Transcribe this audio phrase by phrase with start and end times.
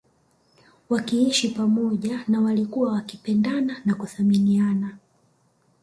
[0.89, 4.97] Wakiishi pamoja na walikuwa wakipendana na kuthaminiana